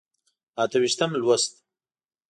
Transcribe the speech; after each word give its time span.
اته 0.61 0.77
ویشتم 0.81 1.11
لوست. 1.21 1.53